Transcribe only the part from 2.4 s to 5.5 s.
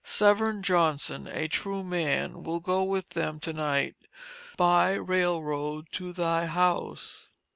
will go with them to night by rail